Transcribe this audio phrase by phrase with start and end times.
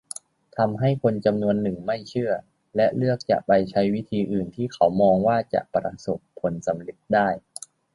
[0.57, 2.31] ทำให้คนจำนวนหนึ่งไม่เชื่อ
[2.75, 7.27] และเลือกจะไปใช้วิธีอื่นที่เขามองว่าจะประสบผลสำเร็จได้